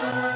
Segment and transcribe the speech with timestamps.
[0.00, 0.29] Bye.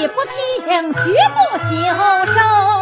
[0.00, 0.30] 你不提
[0.64, 2.79] 醒绝不销售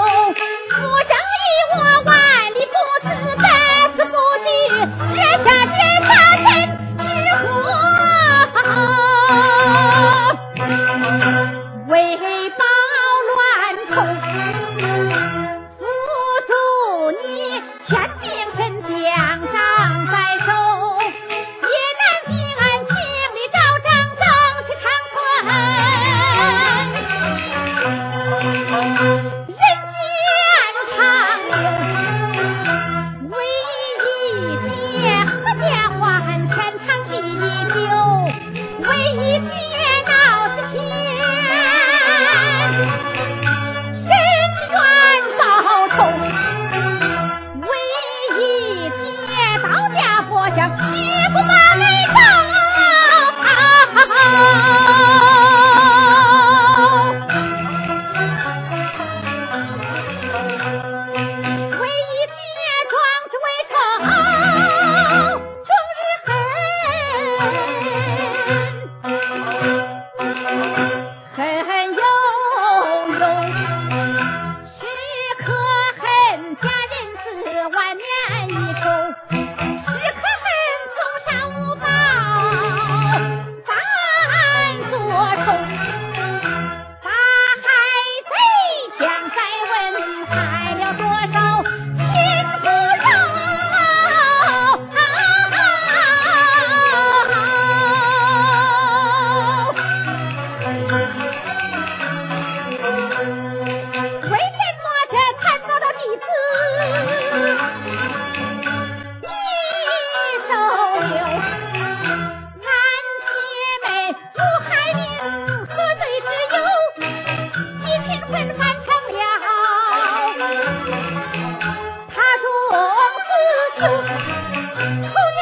[124.78, 124.84] 头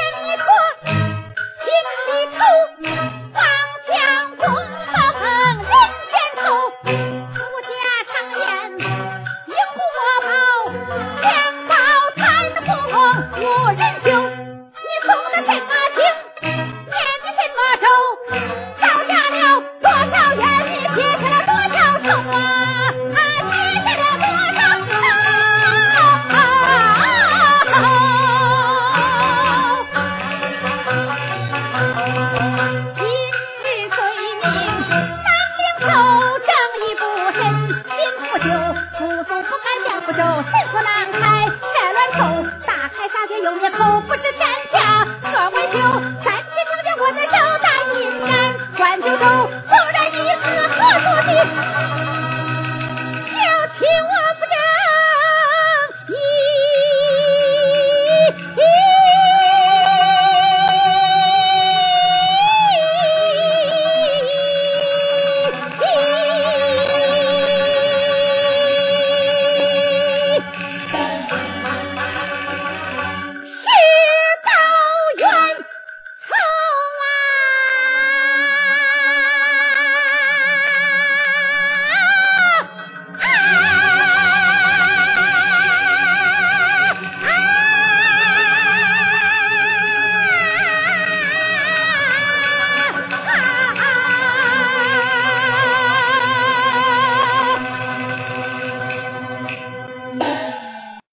[38.39, 38.96] 酒。